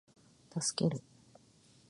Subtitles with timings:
[0.49, 0.99] 助ける